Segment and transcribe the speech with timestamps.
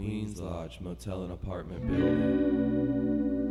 [0.00, 3.50] Queens Lodge Motel and Apartment Building.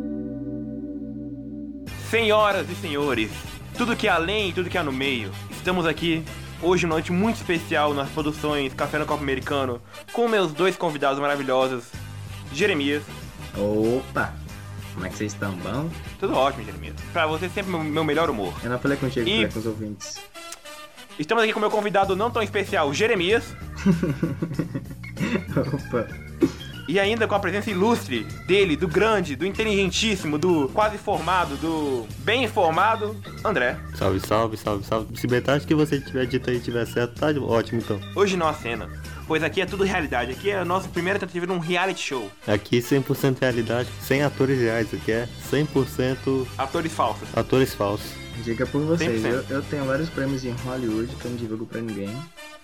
[2.09, 3.29] Senhoras e senhores,
[3.77, 6.23] tudo que é além e tudo que é no meio, estamos aqui
[6.61, 9.79] hoje uma noite muito especial nas produções Café no Copo Americano
[10.11, 11.83] com meus dois convidados maravilhosos,
[12.51, 13.03] Jeremias.
[13.55, 14.33] Opa!
[14.95, 15.51] Como é que vocês estão?
[15.57, 15.87] Bom?
[16.19, 16.95] Tudo ótimo, Jeremias.
[17.13, 18.53] Pra você sempre meu, meu melhor humor.
[18.63, 20.15] Eu não falei contigo, E- falei com os ouvintes.
[21.19, 23.43] Estamos aqui com meu convidado não tão especial, Jeremias,
[25.55, 26.28] Opa!
[26.89, 32.07] E ainda com a presença ilustre dele, do grande, do inteligentíssimo, do quase formado, do
[32.19, 33.15] bem informado,
[33.45, 33.77] André.
[33.95, 35.15] Salve, salve, salve, salve.
[35.19, 37.99] Se metade que você tiver dito aí tiver certo, tá ótimo então.
[38.15, 38.89] Hoje não há cena,
[39.27, 40.31] pois aqui é tudo realidade.
[40.31, 42.27] Aqui é a nossa primeira tentativa de um reality show.
[42.47, 47.27] Aqui 100% realidade, sem atores reais, aqui é 100% Atores falsos.
[47.35, 48.11] atores falsos.
[48.43, 49.25] Diga por vocês, 100%.
[49.27, 52.09] eu, eu tenho vários prêmios em Hollywood que eu não divulgo pra ninguém,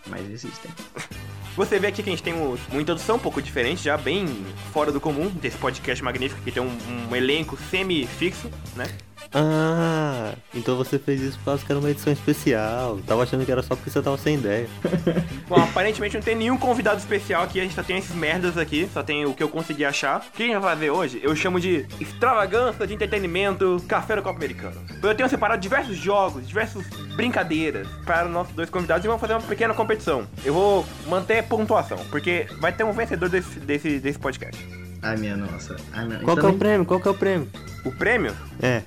[0.07, 0.71] mas existem.
[1.55, 4.27] Você vê aqui que a gente tem um- uma introdução um pouco diferente, já bem
[4.73, 6.77] fora do comum desse podcast magnífico, que tem um,
[7.09, 8.85] um elenco semi-fixo, né?
[9.33, 12.99] Ah, então você fez isso por causa que era uma edição especial.
[13.05, 14.67] Tava achando que era só porque você tava sem ideia.
[15.47, 18.89] Bom, aparentemente não tem nenhum convidado especial aqui, a gente só tem esses merdas aqui,
[18.93, 20.19] só tem o que eu consegui achar.
[20.19, 21.19] O que a gente vai fazer hoje?
[21.21, 24.81] Eu chamo de extravagância de entretenimento café no copo americano.
[25.01, 29.33] Eu tenho separado diversos jogos, diversas brincadeiras para os nossos dois convidados e vamos fazer
[29.33, 30.27] uma pequena competição.
[30.43, 34.65] Eu vou manter pontuação, porque vai ter um vencedor desse, desse, desse podcast.
[35.01, 35.75] Ai minha nossa.
[35.93, 36.19] Ai, minha...
[36.19, 36.85] Qual que é o prêmio?
[36.85, 37.47] Qual que é o prêmio?
[37.83, 38.35] O prêmio?
[38.59, 38.81] É,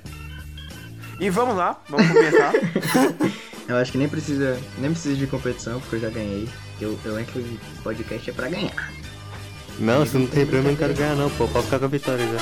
[1.19, 2.53] E vamos lá, vamos começar.
[3.67, 6.49] Eu acho que nem precisa, nem precisa de competição, porque eu já ganhei.
[6.81, 8.91] Eu, eu entro em podcast é pra ganhar.
[9.77, 11.47] não, se não tem prêmio eu não quero ganhar não, pô.
[11.47, 12.39] Pode ficar com a vitória já.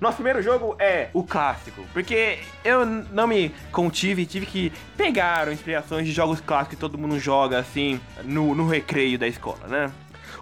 [0.00, 6.06] Nosso primeiro jogo é o clássico, porque eu não me contive, tive que pegar inspirações
[6.06, 9.92] de jogos clássicos que todo mundo joga assim no, no recreio da escola, né?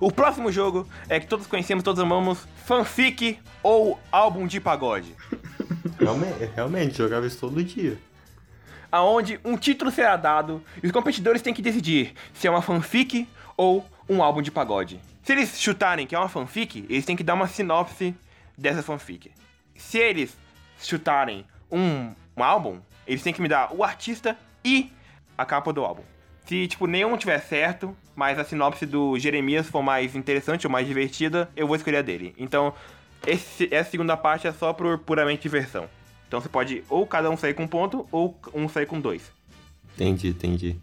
[0.00, 5.14] O próximo jogo é que todos conhecemos, todos amamos, fanfic ou álbum de pagode,
[5.98, 7.98] Realmente, realmente, jogava isso todo dia.
[8.90, 13.28] aonde um título será dado e os competidores têm que decidir se é uma fanfic
[13.56, 15.00] ou um álbum de pagode.
[15.24, 18.14] Se eles chutarem que é uma fanfic, eles têm que dar uma sinopse
[18.56, 19.32] dessa fanfic.
[19.74, 20.36] Se eles
[20.78, 24.90] chutarem um, um álbum, eles têm que me dar o artista e
[25.36, 26.02] a capa do álbum.
[26.48, 30.86] Se, tipo, nenhum tiver certo, mas a sinopse do Jeremias for mais interessante ou mais
[30.86, 32.34] divertida, eu vou escolher a dele.
[32.38, 32.72] Então,
[33.26, 35.88] esse- essa segunda parte é só por puramente diversão.
[36.26, 39.30] Então você pode ou cada um sair com um ponto, ou um sair com dois.
[39.94, 40.76] Entendi, entendi.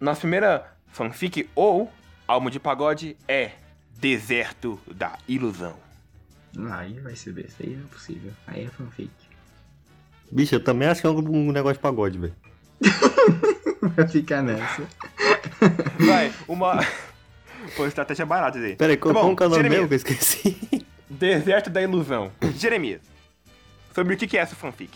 [0.00, 1.92] Nossa primeira fanfic ou
[2.26, 3.52] álbum de pagode é
[3.98, 5.74] Deserto da Ilusão.
[6.72, 8.32] Aí vai ser besta, aí não é possível.
[8.46, 9.10] Aí é fanfic.
[10.30, 12.34] Bicho, eu também acho que é um negócio de pagode, velho.
[13.96, 14.82] Vai ficar nessa.
[16.06, 16.84] Vai, uma.
[17.76, 18.76] Pô, estratégia barata aí.
[18.76, 19.78] Pera aí, Tá bom, é nome Jeremias.
[19.80, 20.86] meu que eu esqueci?
[21.08, 22.30] Deserto da Ilusão.
[22.56, 23.00] Jeremias,
[23.94, 24.90] sobre o que que é essa fanfic?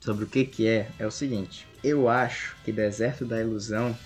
[0.00, 1.66] Sobre o que que é, é o seguinte.
[1.82, 3.96] Eu acho que Deserto da Ilusão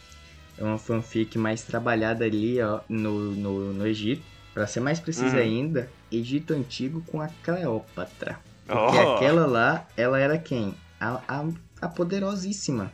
[0.59, 4.23] é uma fanfic mais trabalhada ali, ó, no, no, no Egito.
[4.55, 5.43] Pra ser mais preciso Uhum.
[5.43, 8.39] ainda, Egito Antigo com a Cleópatra.
[8.67, 9.17] Porque Oh.
[9.17, 10.75] aquela lá, ela era quem?
[10.99, 11.45] A, a,
[11.83, 12.91] a poderosíssima.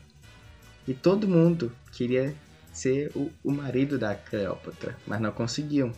[0.86, 2.34] E todo mundo queria
[2.72, 5.92] ser o, o marido da Cleópatra, mas não conseguiam.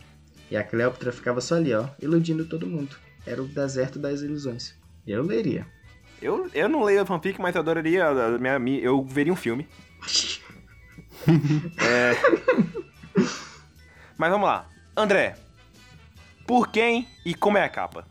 [0.51, 2.95] E a Cleópatra ficava só ali, ó, iludindo todo mundo.
[3.25, 4.75] Era o deserto das ilusões.
[5.07, 5.65] Eu leria.
[6.21, 8.05] Eu, eu não leio a fanfic, mas eu adoraria.
[8.07, 9.67] a minha- mi- eu veria um filme.
[11.27, 12.11] É.
[14.17, 14.67] Mas vamos lá.
[14.95, 15.35] André,
[16.45, 18.05] por quem e como é a capa?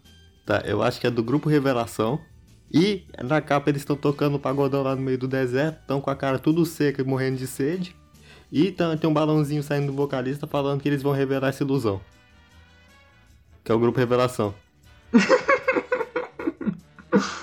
[0.44, 2.20] Tá, eu acho que é do grupo Revelação.
[2.76, 6.10] E na capa eles estão tocando um pagodão lá no meio do deserto, estão com
[6.10, 7.94] a cara tudo seca e morrendo de sede.
[8.50, 12.00] E tem um balãozinho saindo do vocalista falando que eles vão revelar essa ilusão.
[13.62, 14.52] Que é o grupo Revelação.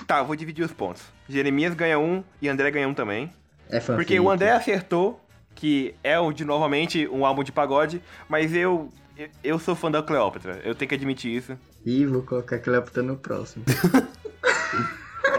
[0.05, 1.01] Tá, eu vou dividir os pontos.
[1.29, 3.31] Jeremias ganha um e André ganha um também.
[3.69, 3.95] É fanfic.
[4.05, 5.21] Porque o André acertou
[5.55, 9.89] que é o de novamente um álbum de pagode, mas eu eu- eu sou fã
[9.89, 11.57] da Cleópatra, eu tenho que admitir isso.
[11.85, 13.63] Ih, vou colocar a Cleópatra no próximo.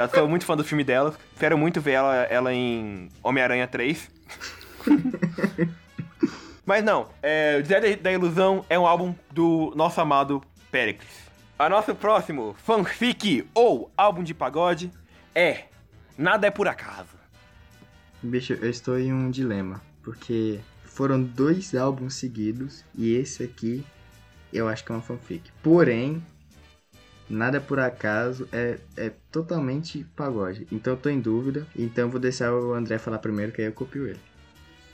[0.03, 4.11] Eu sou muito fã do filme dela, espero muito ver ela, ela em Homem-Aranha 3.
[6.67, 11.31] mas não, é, o Deserto da Ilusão é um álbum do nosso amado Pericles.
[11.59, 14.91] A nosso próximo fanfic ou álbum de pagode
[15.35, 15.65] é
[16.17, 17.17] Nada é por acaso.
[18.23, 19.81] Bicho, eu estou em um dilema.
[20.03, 23.85] Porque foram dois álbuns seguidos e esse aqui
[24.53, 25.51] eu acho que é uma fanfic.
[25.63, 26.23] Porém,
[27.33, 30.67] nada por acaso é, é totalmente pagode.
[30.71, 31.67] Então eu tô em dúvida.
[31.77, 34.21] Então eu vou deixar o André falar primeiro, que aí eu copio ele.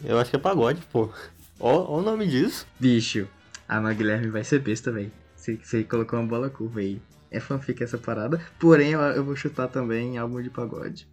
[0.04, 1.10] Eu acho que é pagode, pô.
[1.58, 2.66] Ó, ó o nome disso.
[2.78, 3.26] Bicho,
[3.68, 5.10] a Ana Guilherme vai ser besta, velho.
[5.34, 7.00] Você, você colocou uma bola curva aí.
[7.30, 8.40] É fanfic essa parada.
[8.58, 11.06] Porém, eu, eu vou chutar também álbum de pagode.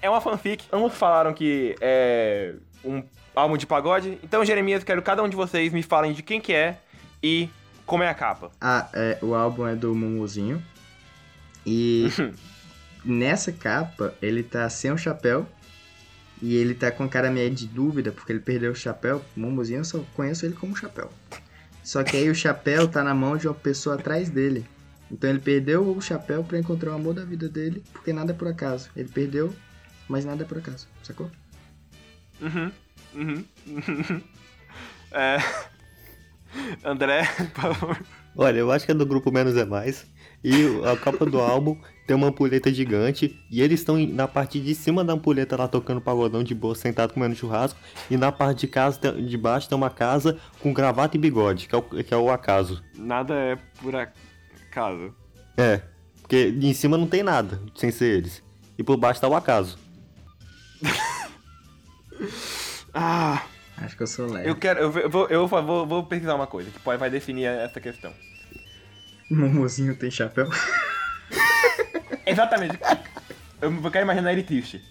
[0.00, 0.64] É uma fanfic.
[0.72, 2.54] Ambos falaram que é
[2.84, 3.02] um
[3.34, 4.18] álbum de pagode.
[4.22, 6.78] Então, Jeremias, quero que cada um de vocês me falem de quem que é
[7.22, 7.48] e
[7.88, 8.52] como é a capa.
[8.60, 10.62] Ah, é, o álbum é do Mumuzinho.
[11.66, 12.06] E
[13.02, 15.48] nessa capa, ele tá sem o chapéu.
[16.40, 19.24] E ele tá com cara meio de dúvida, porque ele perdeu o chapéu.
[19.34, 21.10] O Mumuzinho eu só conheço ele como chapéu.
[21.82, 24.66] Só que aí o chapéu tá na mão de uma pessoa atrás dele.
[25.10, 28.36] Então ele perdeu o chapéu pra encontrar o amor da vida dele, porque nada é
[28.36, 28.90] por acaso.
[28.94, 29.52] Ele perdeu,
[30.06, 31.30] mas nada é por acaso, sacou?
[32.42, 32.70] Uhum.
[33.14, 33.44] Uhum.
[35.10, 35.38] é...
[36.84, 37.24] André,
[37.54, 37.98] por favor.
[38.36, 40.06] Olha, eu acho que é do grupo Menos é Mais.
[40.42, 40.52] E
[40.84, 43.38] a capa do álbum tem uma ampulheta gigante.
[43.50, 47.12] E eles estão na parte de cima da ampulheta lá tocando pagodão de boa, sentado
[47.12, 47.78] comendo churrasco.
[48.10, 51.74] E na parte de casa, de baixo, tem uma casa com gravata e bigode, que
[51.74, 52.82] é o, que é o acaso.
[52.96, 55.12] Nada é por acaso.
[55.56, 55.82] É,
[56.20, 58.42] porque em cima não tem nada, sem ser eles.
[58.78, 59.78] E por baixo tá o acaso.
[63.00, 63.44] Ah,
[63.82, 64.48] Acho que eu sou leve.
[64.48, 64.80] eu quero.
[64.80, 68.12] Eu vou, eu vou, vou, vou pesquisar uma coisa que pode, vai definir essa questão.
[69.30, 70.48] O Mumuzinho tem chapéu?
[72.26, 72.78] Exatamente.
[73.60, 74.82] Eu quero imaginar ele triste.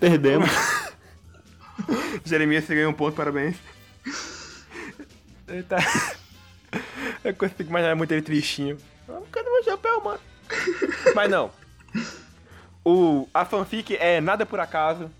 [0.00, 0.50] Perdemos.
[2.24, 3.56] Jeremias, você ganhou um ponto, parabéns.
[5.48, 5.78] Ele tá...
[7.24, 8.78] Eu consigo imaginar muito ele tristinho.
[9.32, 10.20] Cadê meu chapéu, mano?
[11.14, 11.50] Mas não.
[12.84, 15.10] O, a fanfic é nada por acaso.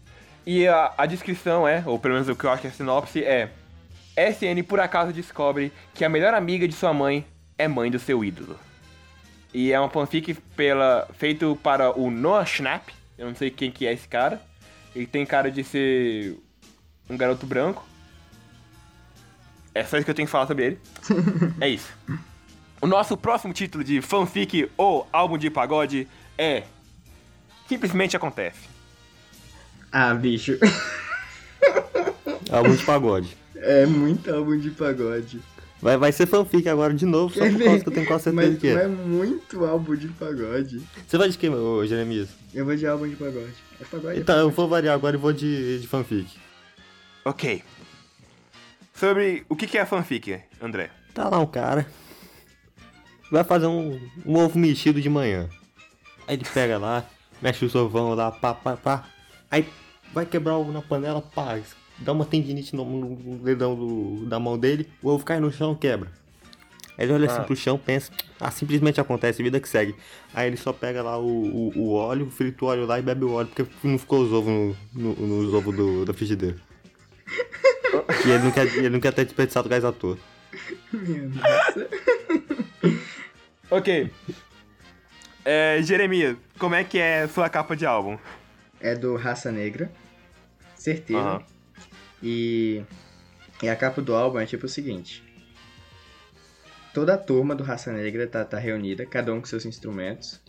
[0.46, 2.72] E a, a descrição é, ou pelo menos o que eu acho que é a
[2.72, 3.50] sinopse é...
[4.16, 7.24] SN por acaso descobre que a melhor amiga de sua mãe
[7.56, 8.58] é mãe do seu ídolo.
[9.52, 12.92] E é uma fanfic pela, feito para o Noah Schnapp.
[13.16, 14.40] Eu não sei quem que é esse cara.
[14.94, 16.36] Ele tem cara de ser
[17.08, 17.86] um garoto branco.
[19.74, 20.78] É só isso que eu tenho que falar sobre ele.
[21.60, 21.92] é isso.
[22.80, 26.08] O nosso próximo título de fanfic ou álbum de pagode
[26.38, 26.64] é
[27.70, 28.68] Simplesmente Acontece.
[29.92, 30.58] Ah, bicho.
[32.50, 33.36] Álbum de pagode.
[33.54, 35.40] É muito álbum de pagode.
[35.80, 38.50] Vai, vai ser fanfic agora de novo, só por causa que eu tenho quase certeza
[38.50, 38.88] Mas que é é.
[38.88, 40.82] muito álbum de pagode.
[41.06, 42.30] Você vai de quem, ô Jeremias?
[42.52, 43.54] Eu vou de álbum de pagode.
[43.80, 44.18] É pagode?
[44.18, 46.28] Então, eu vou variar agora e vou de, de fanfic.
[47.24, 47.62] Ok.
[48.94, 50.90] Sobre o que que é a fanfic, André?
[51.14, 51.86] Tá lá um cara.
[53.30, 55.48] Vai fazer um, um ovo mexido de manhã.
[56.26, 57.04] Aí ele pega lá,
[57.42, 59.04] mexe os ovão lá, pá, pá, pá.
[59.50, 59.66] Aí
[60.12, 61.58] vai quebrar o ovo na panela, pá.
[61.98, 65.74] Dá uma tendinite no, no dedão do- da mão dele, o ovo cai no chão,
[65.74, 66.10] quebra.
[66.96, 67.44] Aí ele olha assim Ah.
[67.44, 69.94] pro chão, pensa, ah, simplesmente acontece, vida que segue.
[70.34, 73.24] Aí ele só pega lá o, o, o óleo, frita o óleo lá e bebe
[73.24, 74.50] o óleo, porque não ficou os ovos
[74.94, 76.56] no, no, nos ovos do, da frigideira.
[78.26, 80.18] e ele não, quer, ele não quer ter desperdiçado gás à toa.
[80.92, 81.88] Minha nossa.
[83.70, 84.10] Ok.
[85.44, 88.18] É, Jeremias, como é que é sua capa de álbum?
[88.80, 89.90] É do Raça Negra.
[90.74, 91.20] Certeza.
[91.20, 91.44] Aham.
[92.22, 92.82] E,
[93.62, 95.22] e a capa do álbum é tipo o seguinte.
[96.92, 100.40] Toda a turma do Raça Negra tá, tá reunida, cada um com seus instrumentos.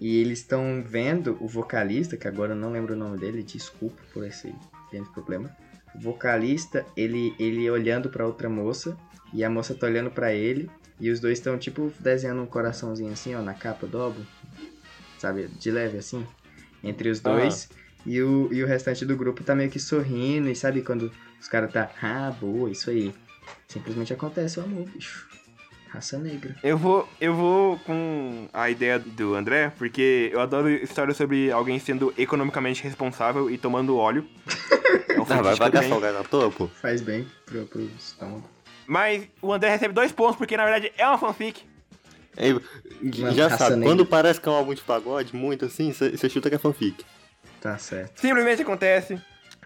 [0.00, 4.02] E eles estão vendo o vocalista, que agora eu não lembro o nome dele, desculpa
[4.12, 4.52] por esse
[4.84, 5.54] pequeno problema.
[5.94, 8.96] O vocalista, ele, ele olhando pra outra moça,
[9.32, 10.68] e a moça tá olhando pra ele,
[11.02, 14.22] e os dois estão tipo desenhando um coraçãozinho assim, ó, na capa do álbum.
[15.18, 16.24] Sabe, de leve assim,
[16.82, 17.68] entre os dois.
[18.06, 21.48] E o, e o restante do grupo tá meio que sorrindo, e sabe quando os
[21.48, 23.12] caras tá, ah, boa, isso aí.
[23.66, 25.28] Simplesmente acontece o amor, bicho.
[25.88, 26.54] Raça negra.
[26.62, 31.80] Eu vou, eu vou com a ideia do André, porque eu adoro histórias sobre alguém
[31.80, 34.24] sendo economicamente responsável e tomando óleo.
[35.08, 36.68] É um Ah, vai, vai gastar o gás pô.
[36.68, 38.48] Faz bem pro, pro estômago.
[38.86, 41.62] Mas o André recebe dois pontos, porque na verdade é uma fanfic.
[43.02, 43.88] Uma já sabe, negra.
[43.88, 47.04] quando parece que é um álbum de pagode, muito assim, você chuta que é fanfic.
[47.60, 48.20] Tá certo.
[48.20, 49.20] Simplesmente acontece.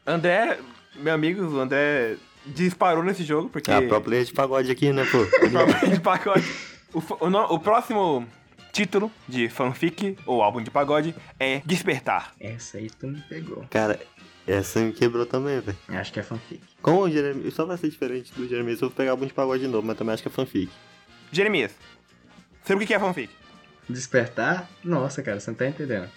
[0.06, 0.58] André,
[0.96, 3.70] meu amigo, o André disparou nesse jogo, porque.
[3.70, 5.24] É a própria player de pagode aqui, né, pô?
[5.38, 6.46] Problema de pagode.
[6.92, 8.26] O, o o próximo
[8.72, 12.34] título de fanfic ou álbum de pagode é Despertar.
[12.38, 13.64] Essa aí tu me pegou.
[13.70, 13.98] Cara,
[14.46, 15.76] essa me quebrou também, velho.
[15.88, 16.62] Acho que é fanfic.
[16.80, 19.62] Como o Jeremias, só vai ser diferente do Jeremias, eu vou pegar álbum de pagode
[19.62, 20.70] de novo, mas também acho que é fanfic.
[21.32, 21.72] Jeremias,
[22.64, 23.32] sobre o que é fanfic?
[23.88, 24.70] Despertar?
[24.84, 26.08] Nossa, cara, você não tá entendendo.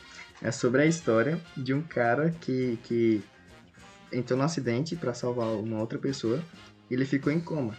[0.41, 3.21] É sobre a história de um cara que, que
[4.11, 6.41] entrou num acidente pra salvar uma outra pessoa
[6.89, 7.75] e ele ficou em coma.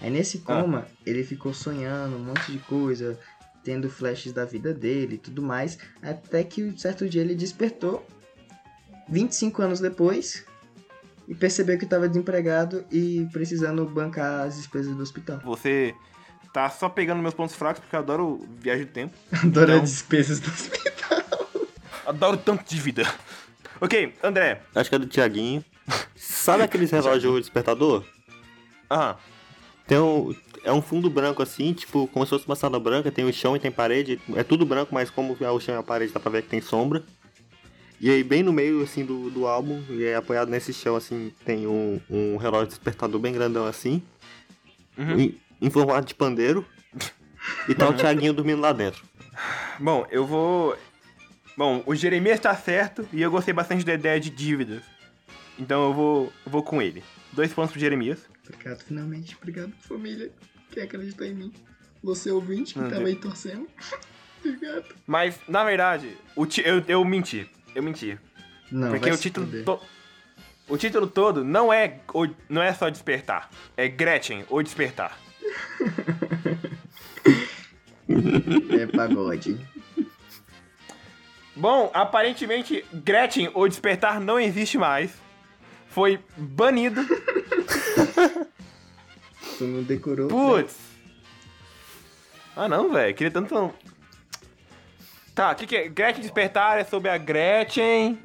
[0.00, 3.18] Aí nesse coma, ele ficou sonhando um monte de coisa,
[3.64, 8.06] tendo flashes da vida dele e tudo mais, até que um certo dia ele despertou
[9.08, 10.44] 25 anos depois
[11.26, 15.40] e percebeu que estava desempregado e precisando bancar as despesas do hospital.
[15.44, 15.94] Você
[16.52, 19.14] tá só pegando meus pontos fracos porque eu adoro viagem do tempo.
[19.32, 21.18] Adoro Então- as despesas do hospital.
[22.06, 23.02] Adoro tanto de vida.
[23.80, 24.62] Ok, André.
[24.74, 25.64] Acho que é do Tiaguinho.
[26.16, 28.04] Sabe aqueles relógios despertador?
[28.90, 29.16] Aham.
[29.86, 30.34] Tem um,
[30.64, 33.56] é um fundo branco assim, tipo, como se fosse uma sala branca, tem o chão
[33.56, 34.20] e tem parede.
[34.36, 36.48] É tudo branco, mas como é o chão e a parede dá pra ver que
[36.48, 37.02] tem sombra.
[38.00, 41.32] E aí bem no meio assim do, do álbum, e aí apoiado nesse chão assim,
[41.44, 44.02] tem um, um relógio despertador bem grandão assim,
[44.96, 45.18] Uhum.
[45.18, 46.64] em, em formato de pandeiro.
[47.68, 49.04] E tá o Thiaguinho dormindo lá dentro.
[49.78, 50.76] Bom, eu vou.
[51.56, 54.82] Bom, o Jeremias tá certo e eu gostei bastante da ideia de dívidas.
[55.58, 57.02] Então eu vou, eu vou com ele.
[57.32, 58.18] Dois pontos pro Jeremias.
[58.48, 59.36] Obrigado, finalmente.
[59.40, 60.30] Obrigado, família,
[60.70, 61.52] que acreditou em mim.
[62.02, 63.10] Você ouvinte que Não, tava Deus.
[63.14, 63.68] aí torcendo.
[64.44, 64.84] Obrigado.
[65.06, 67.48] Mas, na verdade, o ti- eu, eu menti.
[67.78, 68.18] Eu menti.
[68.72, 69.46] Não, Porque o título.
[69.64, 69.80] to-
[70.68, 73.48] O título todo não é, o- não é só despertar.
[73.76, 75.16] É Gretchen, ou despertar.
[78.78, 79.58] É pagode.
[81.54, 85.12] Bom, aparentemente, Gretchen, ou despertar, não existe mais.
[85.88, 87.00] Foi banido.
[89.56, 90.26] Tu não decorou.
[90.28, 90.76] Putz.
[92.56, 93.14] Ah não, velho.
[93.14, 93.72] Queria tanto.
[95.38, 95.88] Tá, o que, que é?
[95.88, 98.18] Gretchen Despertar é sobre a Gretchen.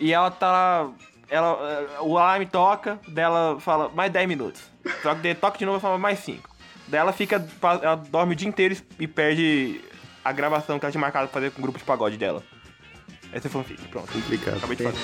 [0.00, 0.90] E ela tá lá.
[1.30, 4.68] Ela, eh, o alarme toca, dela fala mais 10 minutos.
[5.00, 6.50] Só que daí toca de novo e fala mais 5.
[6.88, 7.36] Daí ela fica.
[7.62, 9.80] Ela dorme o dia inteiro e perde
[10.24, 12.42] a gravação que ela tinha marcado pra fazer com o grupo de pagode dela.
[13.32, 14.12] Essa é fanfic, pronto.
[14.12, 14.56] Complicado.
[14.56, 14.98] Acabei de fazer.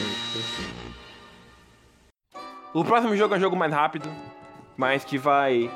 [2.74, 4.10] O próximo jogo é um jogo mais rápido,
[4.76, 5.70] mas que vai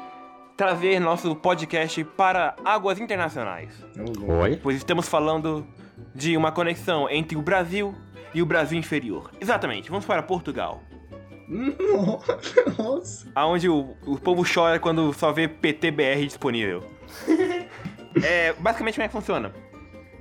[0.57, 3.73] trazer nosso podcast para águas internacionais.
[4.41, 4.59] Oi?
[4.63, 5.67] Pois estamos falando
[6.15, 7.95] de uma conexão entre o Brasil
[8.33, 9.31] e o Brasil inferior.
[9.41, 10.81] Exatamente, vamos para Portugal.
[12.79, 13.31] Nossa.
[13.35, 16.83] Aonde o, o povo chora quando só vê PTBR disponível.
[18.25, 19.53] é, basicamente como é que funciona?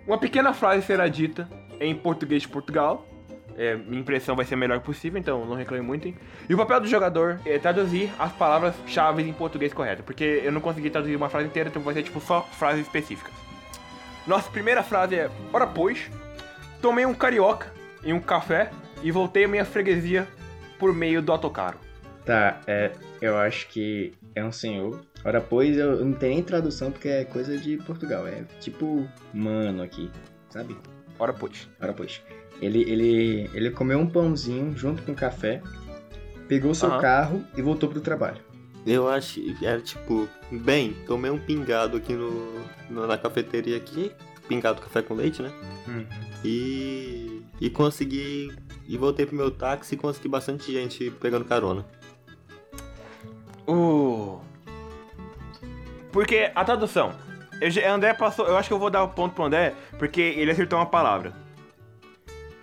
[0.06, 1.50] Uma pequena frase será dita
[1.80, 3.08] em português de Portugal.
[3.58, 6.08] É, minha impressão vai ser a melhor possível, então não reclame muito.
[6.08, 6.16] hein?
[6.50, 10.04] E o papel do jogador é traduzir as palavras-chave em português correto.
[10.04, 13.34] Porque eu não consegui traduzir uma frase inteira, então vai ser tipo só frases específicas.
[14.28, 16.10] Nossa primeira frase é: Ora pois,
[16.82, 17.72] tomei um carioca
[18.04, 18.72] e um café
[19.02, 20.28] e voltei à minha freguesia
[20.78, 21.80] por meio do autocarro.
[22.26, 25.00] Tá, é, eu acho que é um senhor.
[25.24, 28.28] Ora, pois eu não tenho nem tradução porque é coisa de Portugal.
[28.28, 30.12] É tipo mano aqui,
[30.50, 30.76] sabe?
[31.18, 31.70] Ora pois.
[31.80, 32.22] Ora, pois.
[32.62, 35.62] Ele, ele, ele comeu um pãozinho junto com café,
[36.48, 37.02] pegou seu Aham.
[37.02, 38.38] carro e voltou pro trabalho.
[38.86, 42.54] Eu acho que era tipo, bem, tomei um pingado aqui no,
[42.90, 44.12] no- na cafeteria aqui,
[44.48, 45.52] pingado café com leite, né?
[46.44, 48.52] E e consegui
[48.88, 51.86] e voltei pro meu táxi e consegui bastante gente pegando carona.
[53.68, 54.40] O.
[56.12, 57.14] Porque a tradução.
[57.60, 58.46] Eu, já- André passou.
[58.48, 61.34] Eu acho que eu vou dar o ponto pro André, porque ele acertou uma palavra.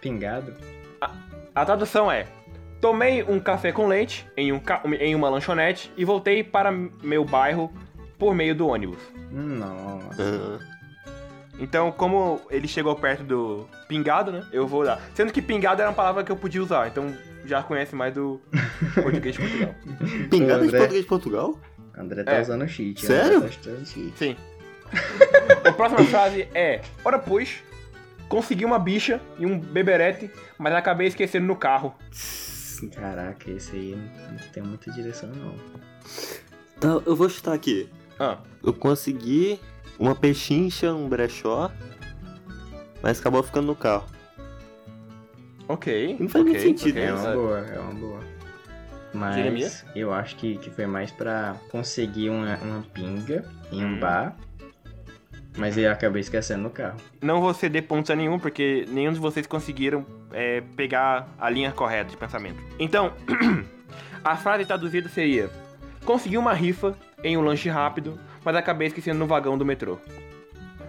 [0.02, 0.52] Pingado?
[1.54, 2.26] A tradução é:
[2.80, 7.24] Tomei um café com leite em, um ca- em uma lanchonete e voltei para meu
[7.24, 7.72] bairro
[8.18, 8.98] por meio do ônibus.
[9.30, 10.60] Nossa.
[10.60, 10.72] Ah,
[11.58, 14.44] Então, como ele chegou perto do pingado, né?
[14.52, 15.00] Eu vou dar.
[15.14, 18.40] Sendo que pingado era uma palavra que eu podia usar, então já conhece mais do
[18.94, 19.74] português de Portugal.
[20.30, 20.78] pingado de André.
[20.78, 21.58] português de Portugal?
[21.96, 22.40] André tá É.
[22.42, 23.04] usando cheat.
[23.04, 23.36] Sério?
[23.38, 24.12] André tá usando cheat.
[24.18, 24.36] Sim.
[25.68, 27.62] a próxima frase é: Ora, pois,
[28.32, 31.94] consegui uma bicha e um beberete, mas acabei esquecendo no carro.
[32.96, 33.94] Caraca, esse aí
[34.30, 35.54] não tem muita direção, não.
[36.78, 37.88] Então, eu vou chutar aqui.
[38.18, 39.60] Ah, Eu consegui
[39.98, 41.70] uma pechincha, um brechó,
[43.02, 44.06] mas acabou ficando no carro.
[45.68, 46.16] ok.
[46.18, 47.02] Não faz ok, muito sentido, ok.
[47.08, 48.20] É uma Ah, boa, é uma boa.
[49.12, 49.84] Mas Jeremias?
[49.94, 54.00] eu acho que, que foi mais pra conseguir uma, uma pinga em um Hum.
[54.00, 54.34] bar.
[55.56, 56.96] Mas eu acabei esquecendo no carro.
[57.20, 61.70] Não vou ceder pontos a nenhum, porque nenhum de vocês conseguiram é, pegar a linha
[61.72, 62.58] correta de pensamento.
[62.78, 63.12] Então,
[64.24, 65.50] a frase traduzida seria:
[66.04, 69.98] Consegui uma rifa em um lanche rápido, mas acabei esquecendo no vagão do metrô.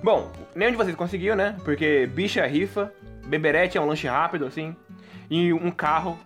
[0.01, 1.55] Bom, nenhum de vocês conseguiu, né?
[1.63, 2.91] Porque bicha é rifa,
[3.25, 4.75] beberete é um lanche rápido, assim,
[5.29, 6.17] e um carro.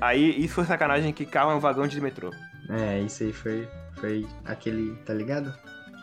[0.00, 2.30] Aí, isso foi sacanagem, que carro é um vagão de metrô.
[2.68, 5.54] É, isso aí foi, foi aquele, tá ligado?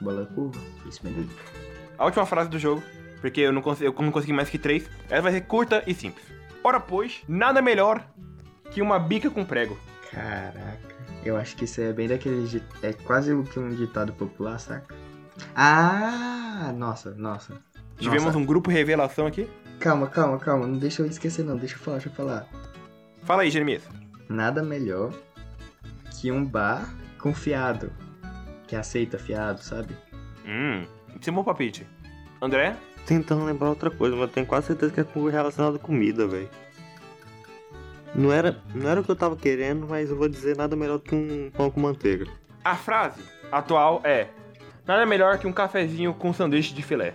[0.02, 0.60] Bola curva.
[0.88, 1.30] Isso mesmo.
[1.98, 2.84] A última frase do jogo,
[3.22, 5.94] porque eu não, consegui, eu não consegui mais que três, ela vai ser curta e
[5.94, 6.26] simples.
[6.64, 8.06] Ora, pois, nada melhor
[8.72, 9.78] que uma bica com prego.
[10.12, 10.94] Caraca.
[11.24, 12.62] Eu acho que isso é bem daquele.
[12.82, 14.94] É quase o que um ditado popular, saca?
[15.56, 16.74] Ah!
[16.76, 17.54] Nossa, nossa.
[17.98, 18.38] Tivemos Nossa.
[18.38, 19.50] um grupo revelação aqui.
[19.80, 20.68] Calma, calma, calma.
[20.68, 21.56] Não deixa eu esquecer, não.
[21.56, 22.48] Deixa eu falar, deixa eu falar.
[23.24, 23.84] Fala aí, Jeremias.
[24.28, 25.14] Nada melhor
[26.12, 27.92] que um bar com fiado.
[28.68, 29.96] Que aceita fiado, sabe?
[30.46, 30.86] Hum,
[31.20, 31.88] esse bom palpite.
[32.42, 32.76] André?
[33.06, 36.50] Tentando lembrar outra coisa, mas tenho quase certeza que é relacionado à comida, velho.
[38.16, 40.98] Não era, não era o que eu tava querendo, mas eu vou dizer nada melhor
[40.98, 42.28] do que um pão com manteiga.
[42.64, 44.28] A frase atual é:
[44.86, 47.14] Nada melhor que um cafezinho com sanduíche de filé.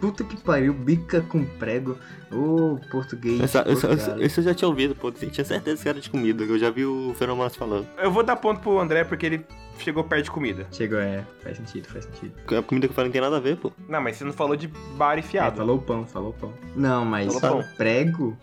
[0.00, 1.96] Puta que pariu, bica com prego.
[2.30, 3.40] Ô, português.
[3.40, 5.08] Essa, essa, essa- esse eu já tinha ouvido, pô.
[5.08, 7.86] Eu tinha certeza que era de comida, que eu já vi o Fenomenal falando.
[7.98, 9.44] Eu vou dar ponto pro André porque ele
[9.78, 10.66] chegou perto de comida.
[10.70, 11.24] Chegou, é.
[11.42, 12.32] Faz sentido, faz sentido.
[12.56, 13.72] A comida que eu falei não tem nada a ver, pô.
[13.88, 15.56] Não, mas você não falou de bar e É, fiado.
[15.56, 16.52] falou pão, falou pão.
[16.76, 17.70] Não, mas Falou pão.
[17.76, 18.36] prego?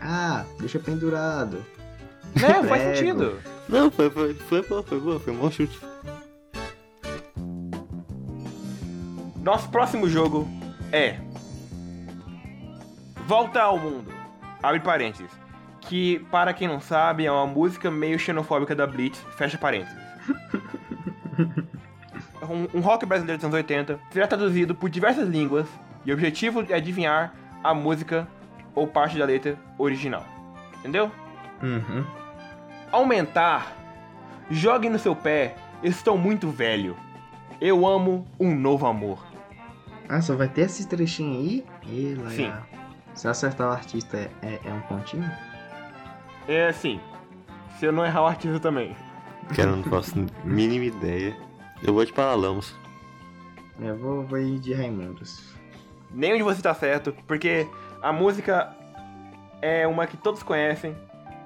[0.00, 1.58] Ah, deixa pendurado.
[2.36, 3.34] Né, faz sentido.
[3.68, 5.76] Não, foi, foi, foi boa, foi boa, foi um bom chute.
[9.42, 10.48] Nosso próximo jogo
[10.92, 11.18] é
[13.26, 14.12] Volta ao Mundo.
[14.62, 15.30] Abre parênteses.
[15.80, 19.24] Que, para quem não sabe, é uma música meio xenofóbica da Blitz.
[19.36, 19.96] Fecha parênteses.
[22.42, 25.68] um, um rock brasileiro dos anos 80 será traduzido por diversas línguas
[26.04, 27.32] e o objetivo é adivinhar
[27.62, 28.26] a música
[28.74, 30.26] ou parte da letra original.
[30.80, 31.10] Entendeu?
[31.62, 32.04] Uhum.
[32.90, 33.72] Aumentar.
[34.50, 35.54] Jogue no seu pé.
[35.82, 36.96] Estou muito velho.
[37.60, 39.29] Eu amo um novo amor.
[40.12, 41.64] Ah, só vai ter esse trechinho aí?
[41.86, 42.52] E lá, Sim.
[43.14, 45.30] Se eu acertar o artista, é, é, é um pontinho?
[46.48, 47.00] É assim.
[47.78, 48.96] Se eu não errar o artista também.
[49.54, 51.36] Que eu não faço a mínima ideia.
[51.80, 52.74] Eu vou de Paralamas.
[53.78, 55.54] Eu vou, vou ir de Raimundos.
[56.10, 57.68] Nenhum de vocês tá certo, porque
[58.02, 58.76] a música
[59.62, 60.96] é uma que todos conhecem,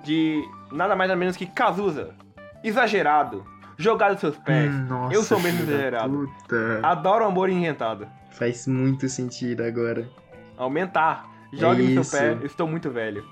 [0.02, 0.42] de
[0.72, 2.14] nada mais nada menos que Cazuza.
[2.62, 3.44] Exagerado.
[3.76, 4.72] Jogado aos seus pés.
[4.72, 6.28] Hum, Nossa, eu sou mesmo exagerado.
[6.42, 6.80] Puta.
[6.82, 8.06] Adoro amor inventado.
[8.30, 10.08] Faz muito sentido agora.
[10.56, 11.28] Aumentar.
[11.52, 12.10] Jogue no Isso.
[12.16, 12.46] seu pé.
[12.46, 13.24] Estou muito velho.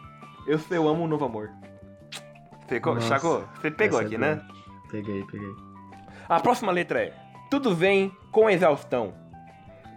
[0.47, 1.51] Eu, eu amo um novo amor.
[2.67, 3.45] Você, co- Nossa, sacou?
[3.61, 4.43] Você pegou aqui, é né?
[4.91, 5.51] Peguei, peguei.
[6.29, 7.13] A próxima letra é:
[7.51, 9.15] Tudo vem com exaustão.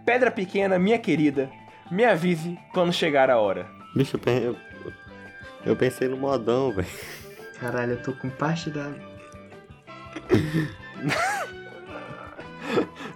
[0.04, 1.50] Pedra pequena, minha querida,
[1.90, 3.66] me avise quando chegar a hora.
[3.94, 4.56] Bicho, eu,
[5.64, 6.86] eu pensei no modão, velho.
[7.60, 8.92] Caralho, eu tô com parte da.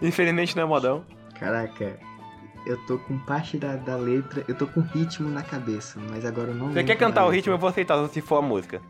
[0.02, 1.04] Infelizmente não é modão.
[1.38, 1.98] Caraca,
[2.66, 4.44] eu tô com parte da, da letra.
[4.48, 7.30] Eu tô com ritmo na cabeça, mas agora eu não Você quer cantar da o
[7.30, 8.80] ritmo, eu vou aceitar se for a música.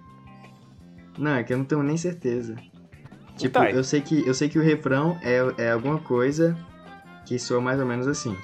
[1.19, 2.57] Não, é que eu não tenho nem certeza.
[3.37, 3.71] Tipo, Tá.
[3.71, 6.57] eu sei que eu sei que o refrão é, é alguma coisa
[7.27, 8.37] que soa mais ou menos assim.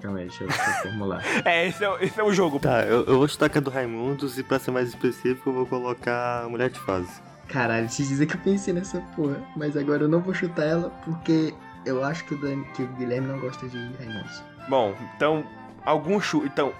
[0.00, 1.22] Calma aí, deixa eu, deixa eu formular.
[1.44, 2.58] É, esse é, o- esse é o jogo.
[2.58, 5.54] Tá, eu, eu vou chutar que é do Raimundos e pra ser mais específico eu
[5.54, 7.20] vou colocar Mulher de Fase.
[7.48, 10.90] Caralho, te dizer que eu pensei nessa porra, mas agora eu não vou chutar ela
[11.04, 11.52] porque
[11.84, 14.42] eu acho que o, Dan, que o Guilherme não gosta de Raimundos.
[14.68, 15.44] Bom, então,
[15.84, 16.46] algum chute.
[16.46, 16.72] Então,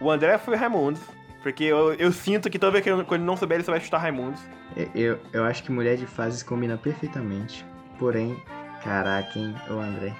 [0.00, 1.00] o André foi Raimundos.
[1.42, 3.70] Porque eu, eu sinto que toda vez que eu- quando ele não souber, ele só
[3.72, 4.40] vai chutar Raimundos.
[4.74, 7.64] Eu, eu, eu acho que Mulher de Fases combina perfeitamente.
[7.98, 8.42] Porém,
[8.82, 10.14] caraca, hein, ô André.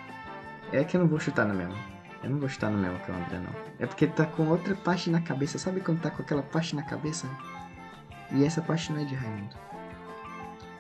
[0.70, 1.74] É que eu não vou chutar no mesmo.
[2.22, 3.54] Eu não vou chutar no mesmo que o André, não.
[3.78, 5.58] É porque tá com outra parte na cabeça.
[5.58, 7.26] Sabe quando tá com aquela parte na cabeça?
[8.34, 9.56] E essa parte não é de Raimundo.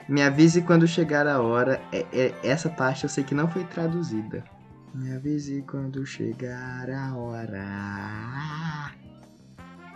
[0.08, 1.80] Me avise quando chegar a hora.
[1.90, 4.44] É, é- essa parte eu sei que não foi traduzida.
[4.92, 8.92] Me avise quando chegar a hora.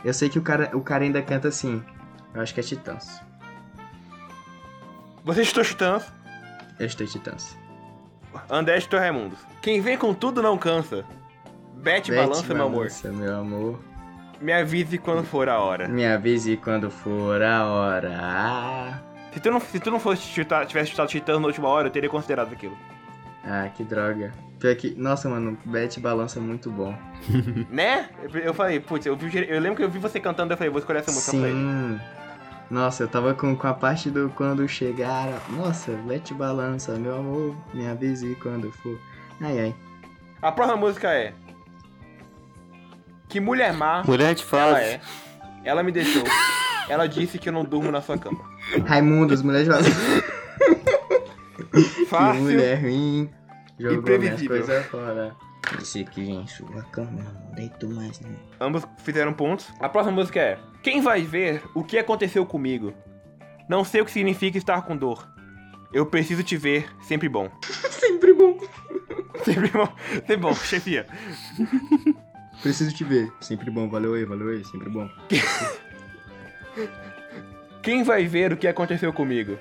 [0.04, 1.82] Eu sei que o cara, o cara ainda canta assim.
[2.34, 3.20] Eu acho que é Titãs.
[5.24, 6.04] Você chutou chutando,
[6.78, 7.56] Eu estou Titãs.
[8.48, 9.38] André chutou Raimundos.
[9.60, 11.04] Quem vem com tudo não cansa.
[11.74, 12.78] Bete, Bete, balança, meu amor.
[12.78, 13.80] balança, meu amor.
[14.40, 15.88] Me avise quando for a hora.
[15.88, 19.02] Me avise quando for a hora.
[19.32, 21.92] Se tu não, se tu não fosse chutar, tivesse chutado Titãs na última hora, eu
[21.92, 22.76] teria considerado aquilo.
[23.44, 24.32] ah, que droga.
[24.58, 26.94] Pior que, nossa, mano, Bet balança é muito bom.
[27.70, 28.08] né?
[28.22, 30.70] Eu, eu falei, putz, eu, vi, eu lembro que eu vi você cantando, eu falei,
[30.70, 31.56] vou escolher essa música pra ele.
[31.56, 32.00] Sim.
[32.70, 35.28] Nossa, eu tava com, com a parte do quando chegar.
[35.50, 37.56] Nossa, Bet balança, meu amor.
[37.72, 38.98] Me avise quando for.
[39.40, 39.74] Ai, ai.
[40.42, 41.32] A próxima música é.
[43.28, 44.84] Que mulher má Mulher de ela Fase.
[44.84, 45.00] é.
[45.64, 46.24] Ela me deixou.
[46.88, 48.40] Ela disse que eu não durmo na sua cama.
[48.86, 49.70] Raimundos, mulher de.
[51.72, 52.42] Que Fácil.
[52.42, 53.30] mulher ruim.
[53.78, 54.56] Jogou Imprevisível.
[54.56, 55.36] coisas fora.
[55.78, 58.30] Disse que em sua cama não deito mais, né?
[58.58, 59.68] Ambos fizeram pontos.
[59.80, 62.94] A próxima música é: Quem vai ver o que aconteceu comigo?
[63.68, 65.28] Não sei o que significa estar com dor.
[65.92, 67.50] Eu preciso te ver, sempre bom.
[67.90, 68.58] Sempre bom.
[69.44, 71.06] Sempre bom, sempre bom, chefia.
[72.62, 73.32] Preciso te ver.
[73.40, 75.08] Sempre bom, valeu aí, valeu aí, sempre bom.
[77.82, 79.58] Quem vai ver o que aconteceu comigo?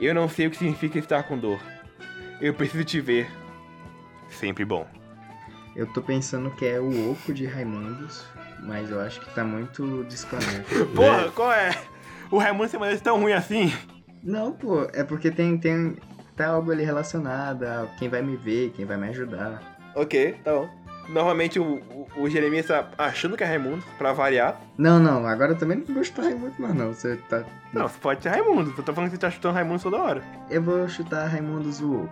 [0.00, 1.60] Eu não sei o que significa estar com dor.
[2.40, 3.30] Eu preciso te ver,
[4.28, 4.86] sempre bom.
[5.74, 8.24] Eu tô pensando que é o Oco de Raimundos.
[8.60, 10.86] mas eu acho que tá muito desconexo.
[10.94, 11.70] Porra, qual é?
[12.30, 13.72] O Raimundo sem maneira tão ruim assim?
[14.22, 15.96] Não, pô, é porque tem, tem
[16.34, 19.62] tá algo ali relacionado a quem vai me ver, quem vai me ajudar.
[19.94, 20.85] Ok, tá bom.
[21.08, 24.60] Normalmente o, o, o Jeremias tá achando que é Raimundo, pra variar.
[24.76, 26.92] Não, não, agora eu também não vou chutar Raimundo mais não.
[26.92, 27.44] Você tá.
[27.72, 28.74] Não, você pode ser Raimundo.
[28.76, 30.22] Eu tô falando que você tá chutando Raimundo toda hora.
[30.50, 32.10] Eu vou chutar Raimundo Zuoco.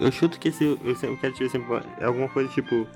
[0.00, 1.82] Eu chuto que esse, eu sempre quero te ver sempre.
[2.00, 2.86] É alguma coisa tipo.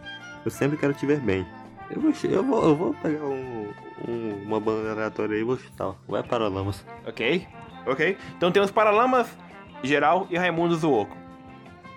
[0.44, 1.46] Eu sempre quero te ver bem.
[1.90, 3.68] Eu vou, eu vou, eu vou pegar um,
[4.08, 5.88] um- uma banda aleatória aí e vou chutar.
[5.88, 5.94] ó.
[6.08, 6.84] Vai Paralamas.
[7.06, 7.46] Ok,
[7.86, 8.16] ok.
[8.36, 9.26] Então temos Paralamas,
[9.82, 11.16] Geral e Raimundo Zuoco.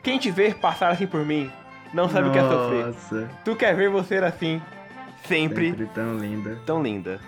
[0.02, 1.50] Quem te ver passar assim por mim,
[1.94, 2.86] não sabe o que é sofrer.
[2.88, 4.62] Nossa, Tu quer ver você assim,
[5.26, 6.58] sempre, sempre tão linda.
[6.66, 7.20] tão linda.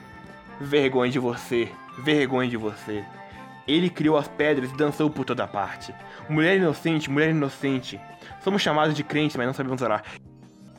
[0.60, 3.04] Vergonha de você, vergonha de você.
[3.67, 5.93] Ele criou as pedras e dançou por toda parte.
[6.30, 7.99] Mulher inocente, mulher inocente.
[8.43, 10.04] Somos chamados de crentes, mas não sabemos orar.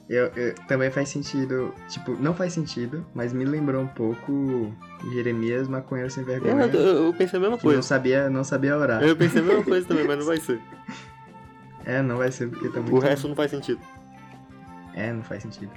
[0.09, 4.73] Eu, eu- também faz sentido, tipo, não faz sentido, mas me lembrou um pouco
[5.13, 6.67] Jeremias Maconheiro Sem Eu, Vergonha.
[6.67, 7.83] eu- eu pensei a mesma que não coisa.
[7.83, 9.03] sabia, não sabia orar.
[9.03, 10.61] Eu pensei a mesma coisa também, mas não vai ser.
[11.87, 12.95] É, não vai ser porque tá muito...
[12.95, 13.81] O resto não faz sentido.
[14.95, 15.71] É, não faz sentido.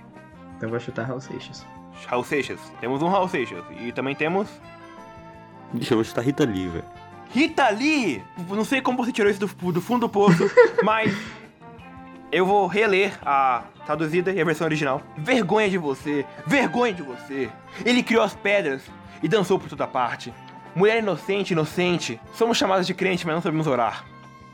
[0.57, 1.65] Então eu vou chutar Raul Seixas.
[2.07, 2.59] Raul Seixas.
[2.81, 3.63] Temos um Raul Seixas.
[3.79, 4.49] E também temos
[5.73, 6.85] Deixa eu vou chutar Rita Lee, velho.
[7.31, 8.23] Rita Lee!
[8.49, 10.49] Não sei como você tirou isso do, do fundo do poço,
[10.83, 11.15] mas
[12.31, 15.01] eu vou reler a traduzida e a versão original.
[15.15, 17.49] Vergonha de você, vergonha de você.
[17.85, 18.81] Ele criou as pedras
[19.21, 20.33] e dançou por toda parte.
[20.75, 22.19] Mulher inocente, inocente.
[22.33, 24.05] Somos chamados de crente, mas não sabemos orar.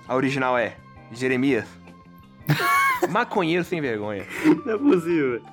[0.07, 0.75] A original é
[1.11, 1.65] Jeremias.
[3.09, 4.25] Maconheiro sem vergonha.
[4.65, 5.43] Não é possível, velho.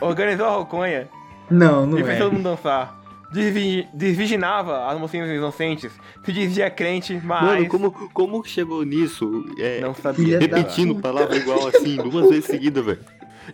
[0.00, 1.08] Organizou a roconha
[1.50, 2.18] Não, não e fez é.
[2.18, 2.98] todo mundo dançar.
[3.32, 5.92] Desvi- Desvirginava as mocinhas inocentes.
[6.24, 7.42] Se dizia crente, mas.
[7.44, 9.44] Mano, como, como que chegou nisso?
[9.58, 10.38] É, Não sabia.
[10.38, 11.08] Da repetindo puta.
[11.08, 12.98] palavra igual assim, duas vezes seguidas, velho.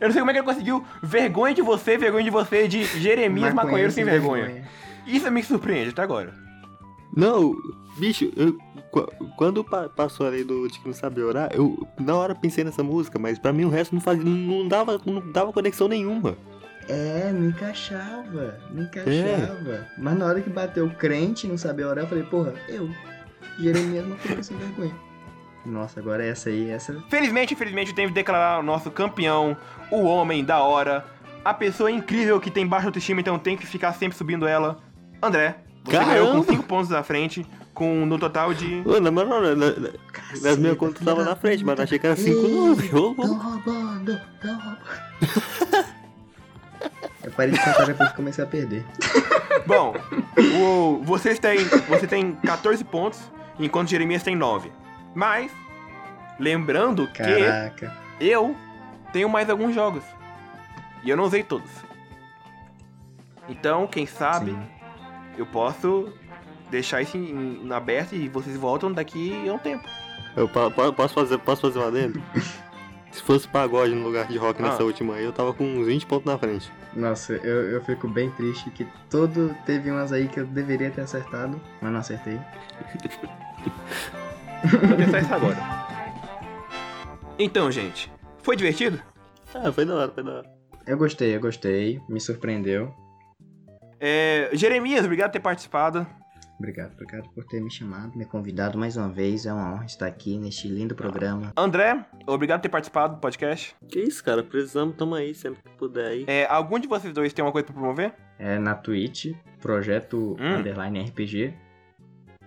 [0.01, 2.85] Eu não sei como é que ele conseguiu vergonha de você, vergonha de você, de
[2.85, 4.63] Jeremias Maconheiro, sem vergonha.
[5.07, 6.33] Isso me surpreende até agora.
[7.17, 7.55] Não,
[7.99, 8.57] bicho, eu-
[8.93, 12.63] qu- quando pa- passou ali do de que não sabe orar, eu na hora pensei
[12.63, 16.37] nessa música, mas pra mim o resto não fazia, não dava, não dava conexão nenhuma.
[16.89, 19.87] É, não encaixava, não encaixava.
[19.99, 22.89] Mas na hora que bateu crente, não sabia orar, eu falei, porra, eu,
[23.59, 24.95] Jeremias Maconheiro Sem Vergonha.
[25.65, 26.93] Nossa, agora essa aí, essa...
[27.11, 29.57] Felizmente, infelizmente, eu tenho que declarar o nosso campeão,
[29.91, 31.05] o homem da hora,
[31.45, 34.79] a pessoa incrível que tem baixa autoestima, então tem que ficar sempre subindo ela.
[35.21, 36.13] André, você Caramba!
[36.15, 38.83] ganhou com 5 pontos à frente, com no total de.
[38.85, 39.91] Ô, na moral, na, na, na-
[40.43, 42.73] nas minhas contas tava na frente, mas achei que era 5 não.
[42.73, 44.79] Ô, Tão roubando, tão roubando.
[47.25, 48.85] eu parei de contar depois que comecei a perder.
[49.67, 49.95] Bom,
[50.61, 53.21] o, vocês têm, você tem 14 pontos,
[53.59, 54.71] enquanto Jeremias tem 9.
[55.15, 55.51] Mas,
[56.39, 57.23] lembrando que.
[57.23, 57.93] Caraca.
[58.21, 58.55] Eu
[59.13, 60.03] tenho mais alguns jogos.
[61.03, 61.71] E eu não usei todos.
[63.49, 64.59] Então, quem sabe, Sim.
[65.37, 66.13] Eu posso
[66.71, 69.85] deixar isso em, em aberto e vocês voltam daqui a um tempo.
[70.37, 72.23] Eu po- posso fazer, posso fazer lá dentro?
[73.13, 74.85] Se fosse pagode no lugar de rock nessa Ah.
[74.85, 76.71] última aí, eu tava com uns 20 pontos na frente.
[76.95, 81.01] Nossa, eu, eu fico bem triste que todo teve umas aí que eu deveria ter
[81.01, 82.39] acertado, mas não acertei.
[84.65, 85.57] Vou testar isso agora.
[87.39, 89.01] Então, gente, foi divertido?
[89.55, 90.51] Ah, foi da hora, foi da hora.
[90.87, 92.95] Eu gostei, eu gostei, me surpreendeu.
[94.01, 96.07] É, Jeremias, obrigado por ter participado.
[96.59, 99.45] Obrigado, obrigado por ter me chamado, me convidado mais uma vez.
[99.45, 101.53] É uma honra estar aqui neste lindo programa.
[101.57, 103.75] André, obrigado por ter participado do podcast.
[103.89, 106.25] Que isso, cara, precisamos, tamo aí, sempre que puder aí.
[106.27, 108.15] É, algum de vocês dois tem uma coisa pra promover?
[108.39, 110.57] É na Twitch, projeto Hum.
[110.57, 111.53] underline RPG.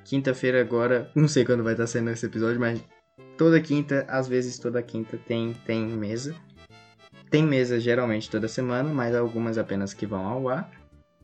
[0.04, 2.84] Quinta-feira agora, não sei quando vai estar sendo esse episódio, mas
[3.38, 6.34] toda quinta, às vezes toda quinta tem, tem mesa.
[7.30, 10.68] Tem mesa geralmente toda semana, mas algumas apenas que vão ao ar.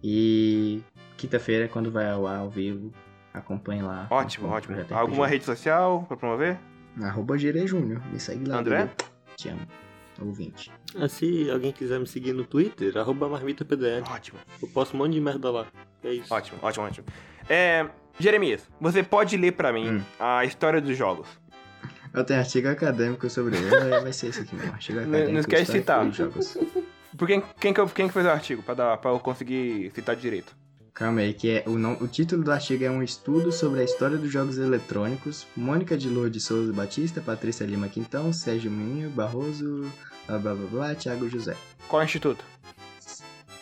[0.07, 0.83] E
[1.17, 2.93] quinta-feira, quando vai ao ar ao vivo,
[3.33, 4.05] acompanhe lá.
[4.11, 4.77] Ótimo, ótimo.
[4.91, 5.31] Alguma RPG.
[5.33, 6.59] rede social pra promover?
[7.01, 8.59] Arroba Gire Júnior, me segue lá.
[8.59, 8.81] André?
[8.85, 9.09] Dudu.
[9.35, 9.61] Te amo.
[10.21, 10.71] Ouvinte.
[10.95, 14.03] Ah, se alguém quiser me seguir no Twitter, arroba marmitapdl.
[14.09, 14.37] Ótimo.
[14.61, 15.65] Eu posto um monte de merda lá.
[16.03, 16.31] É isso.
[16.31, 17.07] Ótimo, ótimo, ótimo.
[17.49, 17.89] É,
[18.19, 20.01] Jeremias, você pode ler pra mim Hum.
[20.19, 21.27] a história dos jogos.
[22.13, 24.71] Eu tenho artigo acadêmico sobre ele, vai- vai ser esse aqui mesmo.
[24.71, 25.33] Artigo Não- acadêmico.
[25.33, 26.05] não esquece de citar.
[26.05, 26.57] dos jogos.
[27.17, 28.63] Por quem, quem, que, eu- quem que fez o artigo?
[28.63, 30.55] Pra, dar, pra eu conseguir citar direito.
[30.93, 31.73] Calma aí, que é, o,
[32.03, 35.45] o título do artigo é um estudo sobre a história dos jogos eletrônicos.
[35.55, 39.91] Mônica de Lourdes Souza Batista, Patrícia Lima Quintão, Sérgio Minho, Barroso,
[40.25, 41.55] blá blá blá blá, Thiago José.
[41.89, 42.45] Qual é instituto?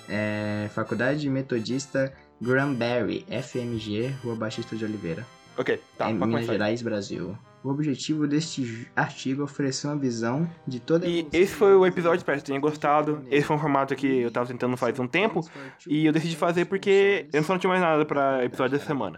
[0.07, 5.25] É, Faculdade Metodista Granberry, FMG, Rua Batista de Oliveira.
[5.57, 6.51] Ok, tá, em Minas começar.
[6.53, 7.37] Gerais, Brasil.
[7.63, 11.85] O objetivo deste artigo é oferecer uma visão de toda a E esse foi o
[11.85, 13.23] episódio, espero que tenha gostado.
[13.31, 15.39] Esse foi um formato que eu tava tentando faz um tempo.
[15.87, 19.17] E eu decidi fazer porque eu só não tinha mais nada pra episódio dessa semana.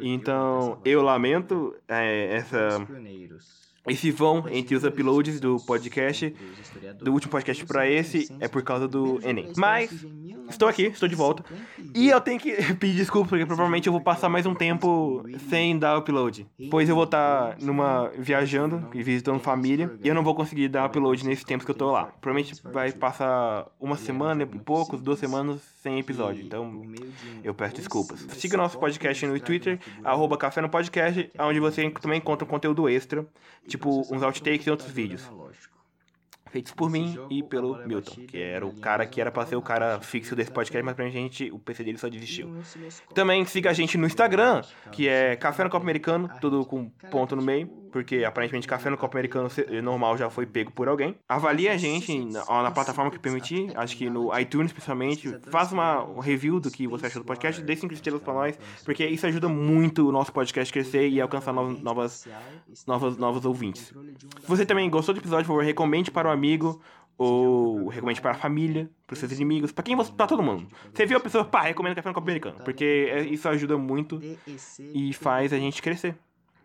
[0.00, 2.86] Então, eu lamento é, essa,
[3.90, 6.34] esse vão entre os uploads do podcast,
[7.00, 9.52] do último podcast pra esse, é por causa do Enem.
[9.56, 9.90] Mas,
[10.48, 11.44] estou aqui, estou de volta.
[11.94, 15.78] E eu tenho que pedir desculpa, porque provavelmente eu vou passar mais um tempo sem
[15.78, 16.46] dar upload.
[16.70, 20.86] Pois eu vou estar numa viajando e visitando família, e eu não vou conseguir dar
[20.86, 22.04] upload nesse tempo que eu tô lá.
[22.20, 26.44] Provavelmente vai passar uma semana poucos, duas semanas sem episódio.
[26.44, 26.82] Então,
[27.42, 28.26] eu peço desculpas.
[28.36, 33.26] Siga nosso podcast no Twitter, arroba Café no Podcast, onde você também encontra conteúdo extra,
[33.66, 35.30] tipo uns outtakes e outros vídeos.
[36.50, 39.62] Feitos por mim e pelo Milton, que era o cara que era pra ser o
[39.62, 42.60] cara fixo desse podcast, mas pra gente o PC dele só desistiu.
[43.14, 47.36] Também siga a gente no Instagram, que é Café no Copo Americano, tudo com ponto
[47.36, 49.48] no meio, porque aparentemente Café no Copo Americano
[49.82, 51.16] normal já foi pego por alguém.
[51.28, 55.28] Avalie a gente na, na plataforma que permitir, acho que no iTunes principalmente.
[55.50, 58.58] Faça uma um review do que você achou do podcast, dê cinco estrelas pra nós,
[58.84, 62.28] porque isso ajuda muito o nosso podcast crescer e alcançar novas, novas,
[62.86, 63.86] novas, novos ouvintes.
[64.40, 66.80] Se você também gostou do episódio, por favor, recomende para um amigo
[67.18, 70.66] ou recomende para a família, para os seus inimigos, para quem você, para todo mundo.
[70.94, 74.18] Você viu a pessoa, pá, recomenda café no copo americano, porque é- isso ajuda muito
[74.94, 76.16] e faz a gente crescer.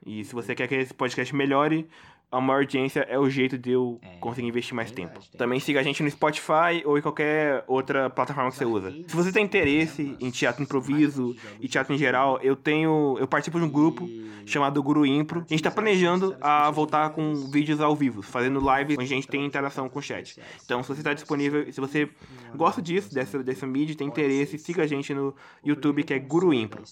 [0.06, 1.88] E se você quer que esse podcast melhore,
[2.36, 5.20] a maior audiência é o jeito de eu conseguir investir mais tempo.
[5.38, 8.92] Também siga a gente no Spotify ou em qualquer outra plataforma que você usa.
[8.92, 13.58] Se você tem interesse em teatro improviso e teatro em geral, eu tenho, eu participo
[13.58, 14.08] de um grupo
[14.46, 15.46] chamado Guru Impro.
[15.50, 19.28] A gente tá planejando a voltar com vídeos ao vivo, fazendo lives onde a gente
[19.28, 20.40] tem interação com o chat.
[20.64, 22.10] Então, se você está disponível, se você
[22.56, 26.54] gosta disso, dessa, dessa mídia, tem interesse, siga a gente no YouTube, que é Guru
[26.54, 26.84] Impro.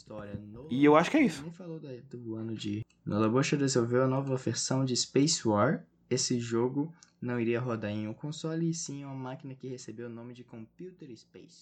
[0.70, 1.44] E eu acho que é isso.
[1.44, 2.84] Nem falou do ano de.
[3.32, 5.86] Bocha desenvolveu a nova versão de Space War.
[6.10, 10.08] Esse jogo não iria rodar em um console, e sim em uma máquina que recebeu
[10.08, 11.52] o nome de Computer Space.